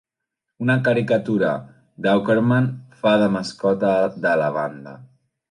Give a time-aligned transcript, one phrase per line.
[0.67, 1.51] Una caricatura
[2.07, 2.71] d'Aukerman
[3.03, 3.93] fa de mascota
[4.27, 4.97] de la banda.